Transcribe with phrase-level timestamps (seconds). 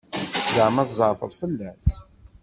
[0.55, 1.87] Ẓeɛma tzeɛfeḍ fell-as?